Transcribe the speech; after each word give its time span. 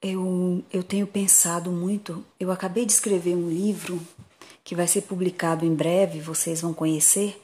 Eu, 0.00 0.62
eu 0.72 0.82
tenho 0.82 1.06
pensado 1.06 1.70
muito. 1.70 2.24
Eu 2.38 2.52
acabei 2.52 2.86
de 2.86 2.92
escrever 2.92 3.34
um 3.34 3.48
livro 3.48 4.00
que 4.62 4.74
vai 4.74 4.86
ser 4.86 5.02
publicado 5.02 5.64
em 5.64 5.74
breve, 5.74 6.20
vocês 6.20 6.60
vão 6.60 6.72
conhecer, 6.72 7.42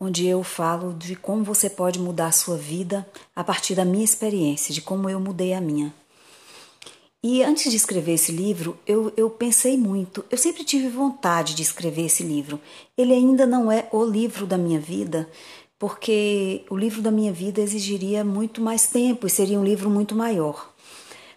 onde 0.00 0.26
eu 0.26 0.42
falo 0.42 0.92
de 0.94 1.14
como 1.14 1.44
você 1.44 1.70
pode 1.70 2.00
mudar 2.00 2.26
a 2.26 2.32
sua 2.32 2.56
vida 2.56 3.06
a 3.36 3.44
partir 3.44 3.74
da 3.74 3.84
minha 3.84 4.04
experiência, 4.04 4.74
de 4.74 4.80
como 4.80 5.08
eu 5.08 5.20
mudei 5.20 5.52
a 5.52 5.60
minha. 5.60 5.94
E 7.22 7.44
antes 7.44 7.70
de 7.70 7.76
escrever 7.76 8.14
esse 8.14 8.32
livro, 8.32 8.76
eu, 8.84 9.12
eu 9.16 9.30
pensei 9.30 9.76
muito. 9.76 10.24
Eu 10.28 10.36
sempre 10.36 10.64
tive 10.64 10.88
vontade 10.88 11.54
de 11.54 11.62
escrever 11.62 12.06
esse 12.06 12.24
livro. 12.24 12.58
Ele 12.98 13.12
ainda 13.12 13.46
não 13.46 13.70
é 13.70 13.88
o 13.92 14.04
livro 14.04 14.44
da 14.44 14.58
minha 14.58 14.80
vida, 14.80 15.30
porque 15.78 16.64
o 16.68 16.76
livro 16.76 17.00
da 17.00 17.12
minha 17.12 17.32
vida 17.32 17.60
exigiria 17.60 18.24
muito 18.24 18.60
mais 18.60 18.88
tempo 18.88 19.24
e 19.26 19.30
seria 19.30 19.60
um 19.60 19.64
livro 19.64 19.88
muito 19.88 20.16
maior. 20.16 20.71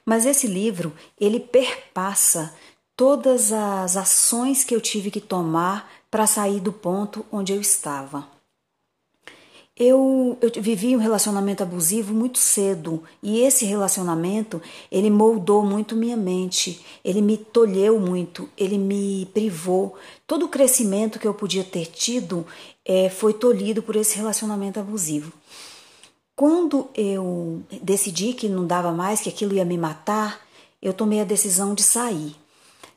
Mas 0.06 0.26
esse 0.26 0.46
livro, 0.46 0.94
ele 1.20 1.40
perpassa 1.40 2.54
todas 2.96 3.52
as 3.52 3.98
ações 3.98 4.64
que 4.64 4.76
eu 4.76 4.80
tive 4.80 5.10
que 5.10 5.20
tomar 5.20 5.92
para 6.10 6.28
sair 6.28 6.60
do 6.60 6.72
ponto 6.72 7.26
onde 7.32 7.52
eu 7.52 7.60
estava. 7.60 8.36
Eu, 9.78 10.38
eu 10.40 10.50
vivi 10.62 10.96
um 10.96 11.00
relacionamento 11.00 11.62
abusivo 11.62 12.14
muito 12.14 12.38
cedo 12.38 13.04
e 13.22 13.42
esse 13.42 13.66
relacionamento 13.66 14.62
ele 14.90 15.10
moldou 15.10 15.66
muito 15.66 15.98
minha 15.98 16.16
mente, 16.16 16.80
ele 17.04 17.22
me 17.22 17.38
tolheu 17.38 18.00
muito, 18.00 18.50
ele 18.58 18.78
me 18.78 19.26
privou. 19.34 19.98
Todo 20.26 20.46
o 20.46 20.50
crescimento 20.50 21.20
que 21.20 21.28
eu 21.28 21.34
podia 21.34 21.66
ter 21.66 21.88
tido 21.88 22.48
é, 22.86 23.10
foi 23.10 23.34
tolhido 23.34 23.84
por 23.84 23.98
esse 23.98 24.16
relacionamento 24.16 24.80
abusivo. 24.80 25.34
Quando 26.36 26.90
eu 26.94 27.64
decidi 27.82 28.34
que 28.34 28.50
não 28.50 28.68
dava 28.68 28.92
mais, 28.92 29.22
que 29.22 29.30
aquilo 29.30 29.54
ia 29.54 29.64
me 29.64 29.78
matar, 29.78 30.42
eu 30.82 30.94
tomei 30.94 31.22
a 31.22 31.26
decisão 31.26 31.74
de 31.74 31.82
sair. 31.82 32.36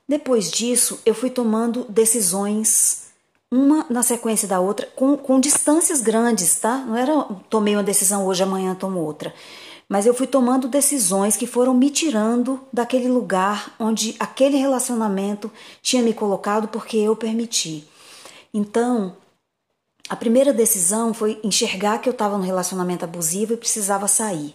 Depois 0.09 0.51
disso, 0.51 1.01
eu 1.07 1.15
fui 1.15 1.31
tomando 1.31 1.85
decisões 1.89 3.09
uma 3.51 3.87
na 3.89 4.03
sequência 4.03 4.47
da 4.47 4.61
outra, 4.61 4.87
com, 4.95 5.17
com 5.17 5.41
distâncias 5.41 6.01
grandes, 6.01 6.57
tá? 6.57 6.79
Não 6.79 6.97
era 6.97 7.23
tomei 7.49 7.75
uma 7.75 7.83
decisão 7.83 8.27
hoje, 8.27 8.43
amanhã 8.43 8.75
tomo 8.75 9.01
outra. 9.01 9.35
Mas 9.89 10.05
eu 10.05 10.13
fui 10.13 10.27
tomando 10.27 10.69
decisões 10.69 11.35
que 11.35 11.47
foram 11.47 11.73
me 11.73 11.89
tirando 11.89 12.61
daquele 12.71 13.09
lugar 13.09 13.75
onde 13.79 14.15
aquele 14.21 14.59
relacionamento 14.59 15.51
tinha 15.81 16.03
me 16.03 16.13
colocado 16.13 16.69
porque 16.69 16.99
eu 16.99 17.17
permiti. 17.17 17.89
Então, 18.53 19.17
a 20.09 20.17
primeira 20.17 20.53
decisão 20.53 21.13
foi 21.13 21.39
enxergar 21.45 21.99
que 21.99 22.09
eu 22.09 22.13
estava 22.13 22.39
num 22.39 22.45
relacionamento 22.45 23.05
abusivo 23.05 23.53
e 23.53 23.57
precisava 23.59 24.09
sair. 24.09 24.55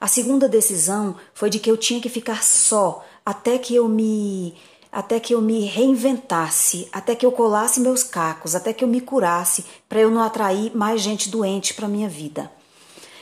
A 0.00 0.08
segunda 0.08 0.48
decisão 0.48 1.14
foi 1.32 1.48
de 1.48 1.58
que 1.58 1.70
eu 1.70 1.76
tinha 1.76 2.00
que 2.00 2.08
ficar 2.08 2.42
só 2.42 3.04
até 3.24 3.58
que 3.58 3.74
eu 3.74 3.88
me 3.88 4.54
até 4.92 5.20
que 5.20 5.32
eu 5.32 5.40
me 5.40 5.66
reinventasse, 5.66 6.88
até 6.90 7.14
que 7.14 7.24
eu 7.24 7.30
colasse 7.30 7.78
meus 7.78 8.02
cacos, 8.02 8.56
até 8.56 8.72
que 8.72 8.82
eu 8.82 8.88
me 8.88 9.00
curasse, 9.00 9.64
para 9.88 10.00
eu 10.00 10.10
não 10.10 10.20
atrair 10.20 10.76
mais 10.76 11.00
gente 11.00 11.28
doente 11.28 11.74
para 11.74 11.86
minha 11.86 12.08
vida. 12.08 12.50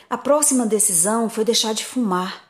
A 0.08 0.16
próxima 0.16 0.64
decisão 0.64 1.28
foi 1.28 1.44
deixar 1.44 1.74
de 1.74 1.84
fumar, 1.84 2.47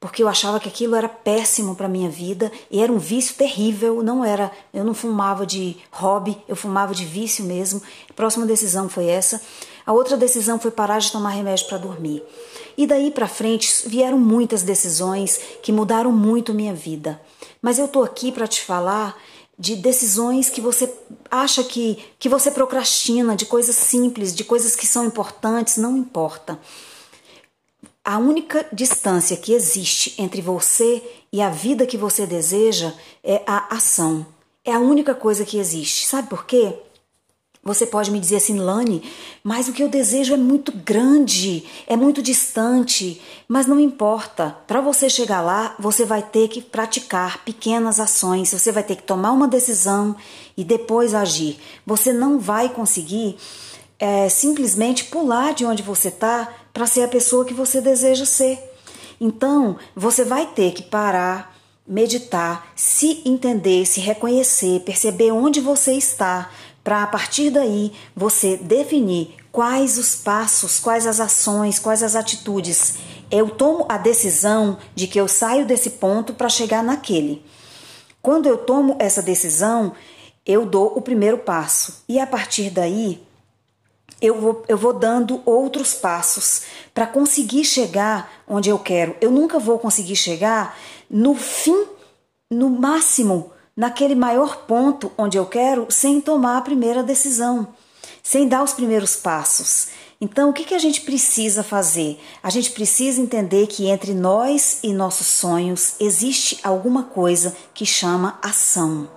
porque 0.00 0.22
eu 0.22 0.28
achava 0.28 0.58
que 0.58 0.68
aquilo 0.68 0.96
era 0.96 1.08
péssimo 1.08 1.76
para 1.76 1.86
minha 1.86 2.08
vida 2.08 2.50
e 2.70 2.80
era 2.80 2.90
um 2.90 2.98
vício 2.98 3.34
terrível, 3.34 4.02
não 4.02 4.24
era, 4.24 4.50
eu 4.72 4.82
não 4.82 4.94
fumava 4.94 5.44
de 5.44 5.76
hobby, 5.92 6.38
eu 6.48 6.56
fumava 6.56 6.94
de 6.94 7.04
vício 7.04 7.44
mesmo. 7.44 7.82
A 8.08 8.14
próxima 8.14 8.46
decisão 8.46 8.88
foi 8.88 9.06
essa. 9.06 9.40
A 9.84 9.92
outra 9.92 10.16
decisão 10.16 10.58
foi 10.58 10.70
parar 10.70 11.00
de 11.00 11.12
tomar 11.12 11.30
remédio 11.30 11.66
para 11.66 11.76
dormir. 11.76 12.22
E 12.78 12.86
daí 12.86 13.10
para 13.10 13.28
frente 13.28 13.86
vieram 13.86 14.18
muitas 14.18 14.62
decisões 14.62 15.38
que 15.62 15.70
mudaram 15.70 16.10
muito 16.10 16.54
minha 16.54 16.72
vida. 16.72 17.20
Mas 17.60 17.78
eu 17.78 17.86
tô 17.86 18.02
aqui 18.02 18.32
para 18.32 18.46
te 18.46 18.62
falar 18.62 19.14
de 19.58 19.76
decisões 19.76 20.48
que 20.48 20.62
você 20.62 20.90
acha 21.30 21.62
que, 21.62 21.98
que 22.18 22.30
você 22.30 22.50
procrastina, 22.50 23.36
de 23.36 23.44
coisas 23.44 23.76
simples, 23.76 24.34
de 24.34 24.44
coisas 24.44 24.74
que 24.74 24.86
são 24.86 25.04
importantes, 25.04 25.76
não 25.76 25.94
importa. 25.98 26.58
A 28.10 28.18
única 28.18 28.66
distância 28.72 29.36
que 29.36 29.52
existe 29.52 30.20
entre 30.20 30.42
você 30.42 31.00
e 31.32 31.40
a 31.40 31.48
vida 31.48 31.86
que 31.86 31.96
você 31.96 32.26
deseja 32.26 32.92
é 33.22 33.40
a 33.46 33.72
ação. 33.76 34.26
É 34.64 34.72
a 34.72 34.80
única 34.80 35.14
coisa 35.14 35.44
que 35.44 35.58
existe. 35.58 36.08
Sabe 36.08 36.28
por 36.28 36.44
quê? 36.44 36.74
Você 37.62 37.86
pode 37.86 38.10
me 38.10 38.18
dizer 38.18 38.38
assim, 38.38 38.58
Lani, 38.58 39.00
mas 39.44 39.68
o 39.68 39.72
que 39.72 39.80
eu 39.80 39.88
desejo 39.88 40.34
é 40.34 40.36
muito 40.36 40.72
grande, 40.72 41.64
é 41.86 41.94
muito 41.94 42.20
distante, 42.20 43.22
mas 43.46 43.68
não 43.68 43.78
importa. 43.78 44.56
Para 44.66 44.80
você 44.80 45.08
chegar 45.08 45.40
lá, 45.40 45.76
você 45.78 46.04
vai 46.04 46.20
ter 46.20 46.48
que 46.48 46.60
praticar 46.60 47.44
pequenas 47.44 48.00
ações, 48.00 48.50
você 48.50 48.72
vai 48.72 48.82
ter 48.82 48.96
que 48.96 49.04
tomar 49.04 49.30
uma 49.30 49.46
decisão 49.46 50.16
e 50.56 50.64
depois 50.64 51.14
agir. 51.14 51.60
Você 51.86 52.12
não 52.12 52.40
vai 52.40 52.70
conseguir 52.70 53.36
é, 54.00 54.30
simplesmente 54.30 55.04
pular 55.04 55.52
de 55.52 55.66
onde 55.66 55.82
você 55.82 56.08
está 56.08 56.48
para 56.72 56.86
ser 56.86 57.02
a 57.02 57.08
pessoa 57.08 57.44
que 57.44 57.52
você 57.52 57.82
deseja 57.82 58.24
ser. 58.24 58.58
Então, 59.20 59.76
você 59.94 60.24
vai 60.24 60.46
ter 60.46 60.72
que 60.72 60.82
parar, 60.82 61.54
meditar, 61.86 62.72
se 62.74 63.20
entender, 63.26 63.84
se 63.84 64.00
reconhecer, 64.00 64.80
perceber 64.80 65.30
onde 65.30 65.60
você 65.60 65.92
está 65.92 66.50
para 66.82 67.02
a 67.02 67.06
partir 67.06 67.50
daí 67.50 67.92
você 68.16 68.56
definir 68.56 69.36
quais 69.52 69.98
os 69.98 70.16
passos, 70.16 70.78
quais 70.78 71.06
as 71.06 71.20
ações, 71.20 71.78
quais 71.78 72.02
as 72.02 72.16
atitudes. 72.16 72.94
Eu 73.30 73.50
tomo 73.50 73.84
a 73.88 73.98
decisão 73.98 74.78
de 74.94 75.06
que 75.06 75.20
eu 75.20 75.28
saio 75.28 75.66
desse 75.66 75.90
ponto 75.90 76.32
para 76.32 76.48
chegar 76.48 76.82
naquele. 76.82 77.44
Quando 78.22 78.46
eu 78.46 78.56
tomo 78.56 78.96
essa 78.98 79.20
decisão, 79.20 79.92
eu 80.46 80.64
dou 80.64 80.96
o 80.96 81.02
primeiro 81.02 81.38
passo 81.38 82.02
e 82.08 82.18
a 82.18 82.26
partir 82.26 82.70
daí 82.70 83.20
eu 84.20 84.40
vou, 84.40 84.64
eu 84.68 84.76
vou 84.76 84.92
dando 84.92 85.40
outros 85.44 85.94
passos 85.94 86.62
para 86.92 87.06
conseguir 87.06 87.64
chegar 87.64 88.30
onde 88.46 88.68
eu 88.68 88.78
quero. 88.78 89.16
Eu 89.20 89.30
nunca 89.30 89.58
vou 89.58 89.78
conseguir 89.78 90.16
chegar 90.16 90.76
no 91.10 91.34
fim, 91.34 91.86
no 92.50 92.68
máximo 92.68 93.52
naquele 93.76 94.14
maior 94.14 94.66
ponto 94.66 95.10
onde 95.16 95.38
eu 95.38 95.46
quero 95.46 95.86
sem 95.88 96.20
tomar 96.20 96.58
a 96.58 96.62
primeira 96.62 97.02
decisão, 97.02 97.68
sem 98.22 98.46
dar 98.46 98.62
os 98.62 98.74
primeiros 98.74 99.16
passos. 99.16 99.88
Então, 100.20 100.50
o 100.50 100.52
que, 100.52 100.64
que 100.64 100.74
a 100.74 100.78
gente 100.78 101.00
precisa 101.00 101.62
fazer? 101.62 102.20
A 102.42 102.50
gente 102.50 102.72
precisa 102.72 103.22
entender 103.22 103.68
que 103.68 103.88
entre 103.88 104.12
nós 104.12 104.80
e 104.82 104.92
nossos 104.92 105.26
sonhos 105.26 105.94
existe 105.98 106.58
alguma 106.62 107.04
coisa 107.04 107.56
que 107.72 107.86
chama 107.86 108.38
ação. 108.42 109.08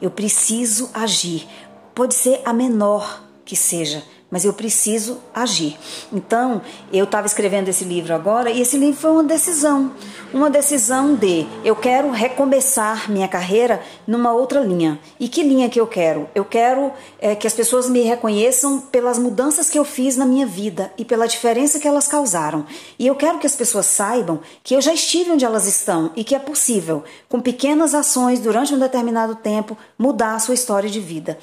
Eu 0.00 0.08
preciso 0.08 0.88
agir. 0.94 1.48
Pode 1.92 2.14
ser 2.14 2.40
a 2.44 2.52
menor 2.52 3.24
que 3.44 3.56
seja, 3.56 4.04
mas 4.30 4.44
eu 4.44 4.52
preciso 4.52 5.18
agir. 5.34 5.76
Então, 6.12 6.62
eu 6.92 7.04
estava 7.04 7.26
escrevendo 7.26 7.68
esse 7.68 7.84
livro 7.84 8.14
agora 8.14 8.50
e 8.50 8.60
esse 8.60 8.76
livro 8.78 9.00
foi 9.00 9.10
uma 9.10 9.24
decisão. 9.24 9.92
Uma 10.32 10.48
decisão 10.48 11.14
de 11.14 11.46
eu 11.64 11.74
quero 11.74 12.10
recomeçar 12.10 13.10
minha 13.10 13.26
carreira 13.26 13.82
numa 14.06 14.32
outra 14.32 14.60
linha. 14.60 15.00
E 15.18 15.28
que 15.28 15.42
linha 15.42 15.68
que 15.68 15.80
eu 15.80 15.86
quero? 15.86 16.28
Eu 16.34 16.44
quero 16.44 16.92
é, 17.18 17.34
que 17.34 17.46
as 17.46 17.54
pessoas 17.54 17.88
me 17.90 18.02
reconheçam 18.02 18.80
pelas 18.80 19.18
mudanças 19.18 19.68
que 19.68 19.78
eu 19.78 19.84
fiz 19.84 20.16
na 20.16 20.24
minha 20.24 20.46
vida 20.46 20.92
e 20.96 21.04
pela 21.04 21.26
diferença 21.26 21.80
que 21.80 21.88
elas 21.88 22.06
causaram. 22.06 22.64
E 22.98 23.06
eu 23.06 23.16
quero 23.16 23.38
que 23.38 23.46
as 23.46 23.56
pessoas 23.56 23.86
saibam 23.86 24.40
que 24.62 24.74
eu 24.74 24.80
já 24.80 24.94
estive 24.94 25.32
onde 25.32 25.44
elas 25.44 25.66
estão 25.66 26.12
e 26.14 26.22
que 26.22 26.34
é 26.34 26.38
possível, 26.38 27.02
com 27.28 27.40
pequenas 27.40 27.94
ações 27.94 28.38
durante 28.38 28.72
um 28.72 28.78
determinado 28.78 29.34
tempo, 29.34 29.76
mudar 29.98 30.34
a 30.34 30.38
sua 30.38 30.54
história 30.54 30.88
de 30.88 31.00
vida. 31.00 31.38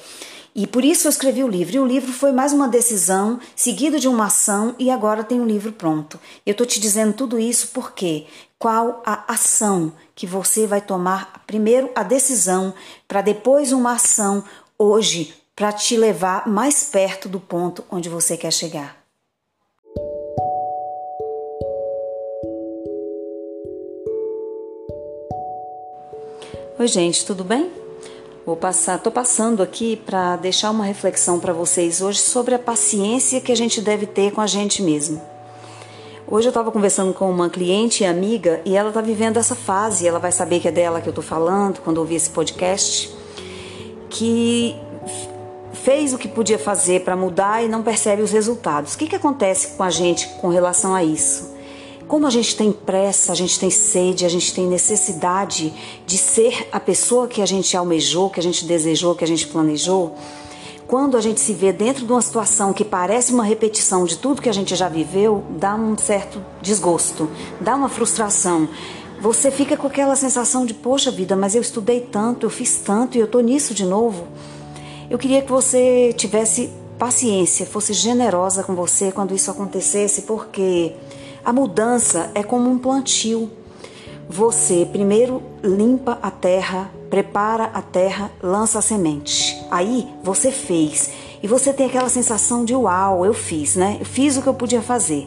E 0.58 0.66
por 0.66 0.84
isso 0.84 1.06
eu 1.06 1.10
escrevi 1.10 1.44
o 1.44 1.48
livro. 1.48 1.76
E 1.76 1.78
o 1.78 1.86
livro 1.86 2.12
foi 2.12 2.32
mais 2.32 2.52
uma 2.52 2.66
decisão, 2.66 3.38
seguido 3.54 4.00
de 4.00 4.08
uma 4.08 4.24
ação, 4.24 4.74
e 4.76 4.90
agora 4.90 5.22
tem 5.22 5.40
um 5.40 5.46
livro 5.46 5.70
pronto. 5.70 6.18
Eu 6.44 6.50
estou 6.50 6.66
te 6.66 6.80
dizendo 6.80 7.12
tudo 7.12 7.38
isso 7.38 7.68
porque 7.68 8.26
qual 8.58 9.00
a 9.06 9.32
ação 9.32 9.92
que 10.16 10.26
você 10.26 10.66
vai 10.66 10.80
tomar? 10.80 11.44
Primeiro 11.46 11.92
a 11.94 12.02
decisão, 12.02 12.74
para 13.06 13.22
depois 13.22 13.70
uma 13.70 13.92
ação 13.92 14.42
hoje, 14.76 15.32
para 15.54 15.72
te 15.72 15.96
levar 15.96 16.48
mais 16.48 16.82
perto 16.82 17.28
do 17.28 17.38
ponto 17.38 17.84
onde 17.88 18.08
você 18.08 18.36
quer 18.36 18.52
chegar. 18.52 18.98
Oi, 26.80 26.88
gente, 26.88 27.24
tudo 27.24 27.44
bem? 27.44 27.87
Vou 28.48 28.56
passar, 28.56 28.96
estou 28.96 29.12
passando 29.12 29.62
aqui 29.62 29.94
para 29.94 30.36
deixar 30.36 30.70
uma 30.70 30.82
reflexão 30.82 31.38
para 31.38 31.52
vocês 31.52 32.00
hoje 32.00 32.18
sobre 32.20 32.54
a 32.54 32.58
paciência 32.58 33.42
que 33.42 33.52
a 33.52 33.54
gente 33.54 33.78
deve 33.82 34.06
ter 34.06 34.32
com 34.32 34.40
a 34.40 34.46
gente 34.46 34.82
mesmo. 34.82 35.20
Hoje 36.26 36.46
eu 36.46 36.48
estava 36.48 36.72
conversando 36.72 37.12
com 37.12 37.30
uma 37.30 37.50
cliente 37.50 38.04
e 38.04 38.06
amiga 38.06 38.62
e 38.64 38.74
ela 38.74 38.88
está 38.88 39.02
vivendo 39.02 39.36
essa 39.36 39.54
fase, 39.54 40.08
ela 40.08 40.18
vai 40.18 40.32
saber 40.32 40.60
que 40.60 40.68
é 40.68 40.72
dela 40.72 41.02
que 41.02 41.08
eu 41.08 41.10
estou 41.10 41.22
falando 41.22 41.80
quando 41.80 41.98
ouvir 41.98 42.14
esse 42.14 42.30
podcast, 42.30 43.14
que 44.08 44.74
fez 45.74 46.14
o 46.14 46.18
que 46.18 46.26
podia 46.26 46.58
fazer 46.58 47.04
para 47.04 47.14
mudar 47.14 47.62
e 47.62 47.68
não 47.68 47.82
percebe 47.82 48.22
os 48.22 48.30
resultados. 48.30 48.94
O 48.94 48.98
que, 48.98 49.08
que 49.08 49.16
acontece 49.16 49.76
com 49.76 49.82
a 49.82 49.90
gente 49.90 50.26
com 50.40 50.48
relação 50.48 50.94
a 50.94 51.04
isso? 51.04 51.57
Como 52.08 52.26
a 52.26 52.30
gente 52.30 52.56
tem 52.56 52.72
pressa, 52.72 53.32
a 53.32 53.34
gente 53.34 53.60
tem 53.60 53.68
sede, 53.68 54.24
a 54.24 54.30
gente 54.30 54.54
tem 54.54 54.66
necessidade 54.66 55.74
de 56.06 56.16
ser 56.16 56.66
a 56.72 56.80
pessoa 56.80 57.28
que 57.28 57.42
a 57.42 57.46
gente 57.46 57.76
almejou, 57.76 58.30
que 58.30 58.40
a 58.40 58.42
gente 58.42 58.64
desejou, 58.64 59.14
que 59.14 59.22
a 59.22 59.26
gente 59.26 59.46
planejou, 59.46 60.16
quando 60.86 61.18
a 61.18 61.20
gente 61.20 61.38
se 61.38 61.52
vê 61.52 61.70
dentro 61.70 62.06
de 62.06 62.10
uma 62.10 62.22
situação 62.22 62.72
que 62.72 62.82
parece 62.82 63.30
uma 63.30 63.44
repetição 63.44 64.06
de 64.06 64.16
tudo 64.16 64.40
que 64.40 64.48
a 64.48 64.54
gente 64.54 64.74
já 64.74 64.88
viveu, 64.88 65.44
dá 65.50 65.74
um 65.74 65.98
certo 65.98 66.42
desgosto, 66.62 67.28
dá 67.60 67.76
uma 67.76 67.90
frustração. 67.90 68.66
Você 69.20 69.50
fica 69.50 69.76
com 69.76 69.86
aquela 69.86 70.16
sensação 70.16 70.64
de, 70.64 70.72
poxa 70.72 71.10
vida, 71.10 71.36
mas 71.36 71.54
eu 71.54 71.60
estudei 71.60 72.00
tanto, 72.00 72.46
eu 72.46 72.50
fiz 72.50 72.78
tanto 72.78 73.18
e 73.18 73.20
eu 73.20 73.26
tô 73.26 73.40
nisso 73.40 73.74
de 73.74 73.84
novo. 73.84 74.26
Eu 75.10 75.18
queria 75.18 75.42
que 75.42 75.52
você 75.52 76.14
tivesse 76.16 76.70
paciência, 76.98 77.66
fosse 77.66 77.92
generosa 77.92 78.62
com 78.62 78.74
você 78.74 79.12
quando 79.12 79.34
isso 79.34 79.50
acontecesse, 79.50 80.22
porque 80.22 80.94
a 81.48 81.52
mudança 81.54 82.30
é 82.34 82.42
como 82.42 82.68
um 82.68 82.76
plantio. 82.76 83.50
Você 84.28 84.86
primeiro 84.92 85.42
limpa 85.64 86.18
a 86.20 86.30
terra, 86.30 86.92
prepara 87.08 87.70
a 87.72 87.80
terra, 87.80 88.30
lança 88.42 88.80
a 88.80 88.82
semente. 88.82 89.58
Aí 89.70 90.06
você 90.22 90.52
fez 90.52 91.10
e 91.42 91.48
você 91.48 91.72
tem 91.72 91.86
aquela 91.86 92.10
sensação 92.10 92.66
de 92.66 92.74
uau, 92.74 93.24
eu 93.24 93.32
fiz, 93.32 93.76
né? 93.76 93.96
Eu 93.98 94.04
fiz 94.04 94.36
o 94.36 94.42
que 94.42 94.46
eu 94.46 94.52
podia 94.52 94.82
fazer. 94.82 95.26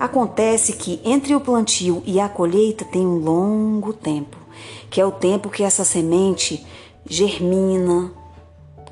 Acontece 0.00 0.72
que 0.72 0.98
entre 1.04 1.34
o 1.34 1.40
plantio 1.42 2.02
e 2.06 2.18
a 2.18 2.26
colheita 2.26 2.86
tem 2.86 3.06
um 3.06 3.18
longo 3.18 3.92
tempo, 3.92 4.38
que 4.88 4.98
é 4.98 5.04
o 5.04 5.12
tempo 5.12 5.50
que 5.50 5.62
essa 5.62 5.84
semente 5.84 6.66
germina, 7.04 8.10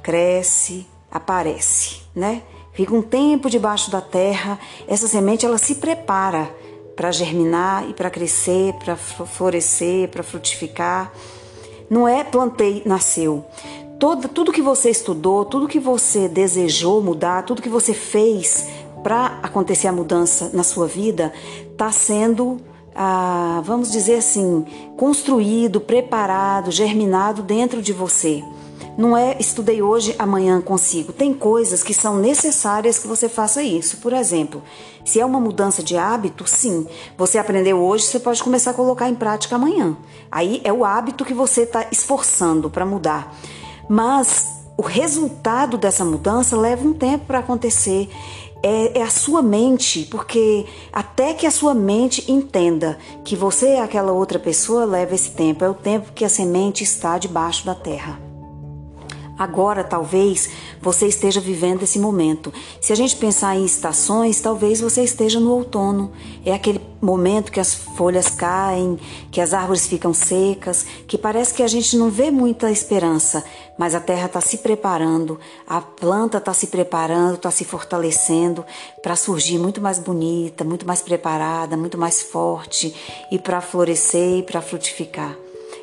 cresce, 0.03 0.87
aparece, 1.11 2.03
né? 2.15 2.43
Fica 2.73 2.95
um 2.95 3.03
tempo 3.03 3.51
debaixo 3.51 3.91
da 3.91 4.01
terra, 4.01 4.59
essa 4.89 5.07
semente 5.07 5.45
ela 5.45 5.59
se 5.59 5.75
prepara 5.75 6.55
para 6.97 7.11
germinar 7.11 7.89
e 7.89 7.93
para 7.93 8.11
crescer, 8.11 8.73
para 8.75 8.97
florescer, 8.97 10.09
para 10.09 10.23
frutificar. 10.23 11.13
Não 11.91 12.09
é 12.09 12.25
plantei, 12.25 12.83
nasceu. 12.87 13.45
Todo, 13.99 14.27
tudo 14.27 14.53
que 14.53 14.63
você 14.63 14.89
estudou, 14.89 15.45
tudo 15.45 15.69
que 15.69 15.79
você 15.79 16.29
desejou 16.29 17.03
mudar, 17.03 17.45
tudo 17.45 17.61
que 17.61 17.69
você 17.69 17.93
fez 17.93 18.69
para 19.03 19.39
acontecer 19.43 19.89
a 19.89 19.93
mudança 19.93 20.51
na 20.55 20.63
sua 20.63 20.87
vida, 20.87 21.31
está 21.71 21.93
sendo, 21.93 22.59
ah, 22.95 23.61
vamos 23.65 23.93
dizer 23.93 24.17
assim, 24.17 24.65
construído, 24.97 25.81
preparado, 25.81 26.71
germinado 26.71 27.43
dentro 27.43 27.83
de 27.83 27.93
você. 27.93 28.43
Não 28.97 29.17
é 29.17 29.37
estudei 29.41 29.81
hoje, 29.81 30.15
amanhã 30.19 30.61
consigo. 30.61 31.13
Tem 31.13 31.33
coisas 31.33 31.83
que 31.83 31.95
são 31.95 32.19
necessárias 32.19 32.99
que 32.99 33.09
você 33.09 33.27
faça 33.29 33.63
isso. 33.63 33.97
Por 33.99 34.13
exemplo, 34.13 34.63
se 35.05 35.19
é 35.19 35.25
uma 35.25 35.41
mudança 35.41 35.83
de 35.83 35.97
hábito, 35.97 36.47
sim. 36.47 36.87
Você 37.17 37.39
aprendeu 37.39 37.79
hoje, 37.79 38.05
você 38.05 38.21
pode 38.21 38.43
começar 38.43 38.73
a 38.73 38.75
colocar 38.75 39.09
em 39.09 39.15
prática 39.15 39.57
amanhã. 39.57 39.97
Aí 40.31 40.61
é 40.63 40.73
o 40.73 40.85
hábito 40.85 41.25
que 41.25 41.33
você 41.33 41.63
está 41.63 41.87
esforçando 41.91 42.69
para 42.69 42.85
mudar. 42.85 43.35
Mas 43.89 44.47
o 44.77 44.83
resultado 44.83 45.79
dessa 45.79 46.05
mudança 46.05 46.57
leva 46.57 46.87
um 46.87 46.93
tempo 46.93 47.25
para 47.27 47.39
acontecer. 47.39 48.11
É, 48.65 49.01
é, 49.01 49.03
a 49.03 49.11
sua 49.11 49.43
mente, 49.43 50.07
porque 50.09 50.67
até 50.93 51.35
que 51.35 51.47
a 51.47 51.51
sua 51.51 51.75
mente 51.75 52.31
entenda 52.31 52.97
que 53.25 53.35
você 53.35 53.71
é 53.71 53.81
aquela 53.81 54.13
outra 54.13 54.39
pessoa, 54.39 54.85
leva 54.85 55.15
esse 55.15 55.31
tempo. 55.31 55.65
É 55.65 55.69
o 55.69 55.75
tempo 55.75 56.13
que 56.13 56.25
a 56.25 56.29
semente 56.29 56.85
está 56.85 57.19
debaixo 57.19 57.67
da 57.67 57.75
terra. 57.75 58.32
Agora, 59.39 59.83
talvez 59.83 60.51
você 60.81 61.07
esteja 61.07 61.41
vivendo 61.41 61.83
esse 61.83 61.99
momento. 61.99 62.53
Se 62.81 62.93
a 62.93 62.97
gente 62.97 63.17
pensar 63.17 63.57
em 63.57 63.65
estações, 63.65 64.41
talvez 64.41 64.81
você 64.81 65.03
esteja 65.03 65.41
no 65.41 65.51
outono. 65.51 66.13
É 66.45 66.53
aquele 66.53 66.81
momento 67.01 67.51
que 67.51 67.59
as 67.59 67.75
folhas 67.75 68.29
caem, 68.29 68.99
que 69.31 69.41
as 69.41 69.53
árvores 69.53 69.87
ficam 69.87 70.15
secas, 70.15 70.87
que 71.07 71.19
parece 71.19 71.55
que 71.55 71.63
a 71.63 71.67
gente 71.67 71.97
não 71.97 72.11
vê 72.11 72.31
muita 72.31 72.71
esperança, 72.71 73.45
mas 73.77 73.95
a 73.95 74.01
terra 74.01 74.27
está 74.27 74.41
se 74.41 74.59
preparando, 74.59 75.41
a 75.67 75.81
planta 75.81 76.39
está 76.39 76.55
se 76.55 76.69
preparando, 76.69 77.35
está 77.35 77.51
se 77.51 77.65
fortalecendo 77.65 78.65
para 79.03 79.17
surgir 79.17 79.59
muito 79.59 79.81
mais 79.81 79.99
bonita, 79.99 80.63
muito 80.63 80.87
mais 80.87 81.03
preparada, 81.03 81.77
muito 81.77 81.99
mais 81.99 82.23
forte 82.23 82.95
e 83.31 83.39
para 83.39 83.61
florescer 83.61 84.39
e 84.39 84.43
para 84.43 84.63
frutificar. 84.63 85.42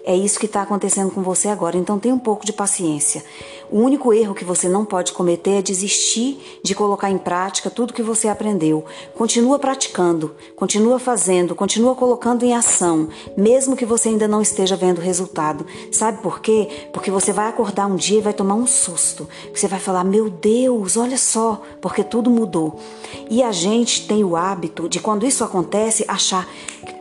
É 0.10 0.16
isso 0.16 0.40
que 0.40 0.48
está 0.48 0.64
acontecendo 0.64 1.12
com 1.12 1.22
você 1.22 1.50
agora, 1.50 1.78
então 1.78 2.00
tenha 2.00 2.16
um 2.16 2.18
pouco 2.18 2.44
de 2.44 2.52
paciência. 2.52 3.24
O 3.70 3.78
único 3.78 4.12
erro 4.12 4.34
que 4.34 4.44
você 4.44 4.68
não 4.68 4.84
pode 4.84 5.12
cometer 5.12 5.60
é 5.60 5.62
desistir 5.62 6.60
de 6.64 6.74
colocar 6.74 7.12
em 7.12 7.18
prática 7.20 7.70
tudo 7.70 7.94
que 7.94 8.02
você 8.02 8.28
aprendeu. 8.28 8.84
Continua 9.14 9.60
praticando, 9.60 10.36
continua 10.56 10.98
fazendo, 10.98 11.54
continua 11.54 11.94
colocando 11.94 12.44
em 12.44 12.56
ação, 12.56 13.10
mesmo 13.38 13.76
que 13.76 13.86
você 13.86 14.10
ainda 14.10 14.28
não 14.28 14.42
esteja 14.42 14.76
vendo 14.76 15.00
resultado. 15.00 15.64
Sabe 15.92 16.24
por 16.24 16.40
quê? 16.40 16.88
Porque 16.92 17.12
você 17.12 17.32
vai 17.32 17.48
acordar 17.48 17.86
um 17.86 17.96
dia 17.96 18.18
e 18.18 18.24
vai 18.24 18.34
tomar 18.34 18.56
um 18.56 18.66
susto. 18.66 19.30
Você 19.54 19.68
vai 19.68 19.80
falar: 19.80 20.04
Meu 20.04 20.28
Deus, 20.28 20.98
olha 20.98 21.20
só, 21.20 21.62
porque 21.80 22.04
tudo 22.04 22.32
mudou. 22.32 22.80
E 23.30 23.44
a 23.44 23.52
gente 23.52 24.08
tem 24.08 24.24
o 24.24 24.36
hábito 24.36 24.90
de, 24.90 25.00
quando 25.00 25.24
isso 25.24 25.44
acontece, 25.44 26.04
achar 26.08 26.50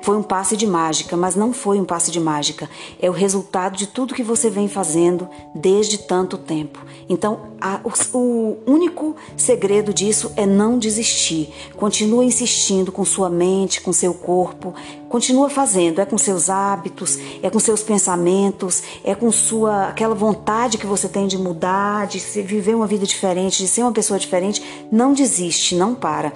foi 0.09 0.17
um 0.17 0.23
passe 0.23 0.57
de 0.57 0.67
mágica, 0.67 1.19
mas 1.19 1.37
não 1.37 1.53
foi 1.53 1.79
um 1.79 1.85
passe 1.85 2.11
de 2.11 2.19
mágica. 2.19 2.67
É 2.99 3.11
o 3.11 3.13
resultado 3.13 3.77
de 3.77 3.87
tudo 3.87 4.15
que 4.15 4.23
você 4.23 4.49
vem 4.49 4.67
fazendo 4.67 5.29
desde 5.55 5.99
tanto 5.99 6.39
tempo. 6.39 6.79
Então, 7.11 7.41
a, 7.61 7.79
o, 7.85 8.17
o 8.17 8.59
único 8.67 9.15
segredo 9.37 9.93
disso 9.93 10.33
é 10.35 10.47
não 10.47 10.79
desistir. 10.79 11.53
Continua 11.77 12.25
insistindo 12.25 12.91
com 12.91 13.05
sua 13.05 13.29
mente, 13.29 13.83
com 13.83 13.93
seu 13.93 14.15
corpo. 14.15 14.73
Continua 15.11 15.51
fazendo. 15.51 16.01
É 16.01 16.07
com 16.07 16.17
seus 16.17 16.49
hábitos, 16.49 17.19
é 17.43 17.51
com 17.51 17.61
seus 17.61 17.83
pensamentos, 17.83 18.83
é 19.05 19.15
com 19.15 19.31
sua 19.31 19.89
aquela 19.89 20.15
vontade 20.15 20.79
que 20.79 20.87
você 20.87 21.07
tem 21.07 21.27
de 21.27 21.37
mudar, 21.37 22.07
de 22.07 22.19
viver 22.41 22.75
uma 22.75 22.87
vida 22.87 23.05
diferente, 23.05 23.59
de 23.59 23.69
ser 23.69 23.83
uma 23.83 23.93
pessoa 23.93 24.19
diferente. 24.19 24.63
Não 24.91 25.13
desiste, 25.13 25.75
não 25.75 25.95
para. 25.95 26.33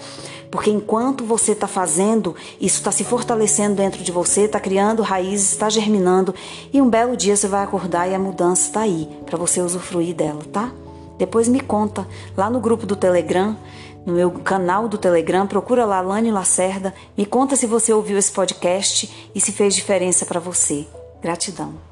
Porque 0.53 0.69
enquanto 0.69 1.25
você 1.25 1.53
está 1.53 1.67
fazendo, 1.67 2.37
isso 2.61 2.77
está 2.77 2.93
se 2.93 3.05
fortalecendo 3.05 3.62
dentro 3.71 4.03
de 4.03 4.13
você, 4.13 4.43
está 4.43 4.61
criando 4.61 5.03
raízes, 5.03 5.53
está 5.53 5.69
germinando. 5.69 6.35
E 6.73 6.81
um 6.81 6.89
belo 6.89 7.17
dia 7.17 7.37
você 7.37 7.49
vai 7.49 7.63
acordar 7.63 8.09
e 8.09 8.15
a 8.15 8.19
mudança 8.19 8.69
está 8.69 8.81
aí 8.81 9.09
para 9.27 9.39
você 9.39 9.61
usufruir 9.61 10.15
dela, 10.15 10.43
tá? 10.53 10.73
Depois 11.19 11.49
me 11.49 11.61
conta 11.61 12.07
lá 12.37 12.51
no 12.51 12.61
grupo 12.61 12.87
do 12.87 12.97
Telegram, 12.97 13.57
no 14.05 14.15
meu 14.15 14.31
canal 14.31 14.89
do 14.89 14.99
Telegram, 14.99 15.47
procura 15.47 15.85
lá 15.85 16.01
Lani 16.01 16.31
Lacerda, 16.31 16.93
me 17.17 17.25
conta 17.25 17.55
se 17.55 17.67
você 17.67 17.93
ouviu 17.93 18.19
esse 18.19 18.33
podcast 18.33 19.31
e 19.35 19.41
se 19.41 19.53
fez 19.53 19.75
diferença 19.75 20.27
para 20.27 20.41
você. 20.41 20.87
Gratidão. 21.21 21.92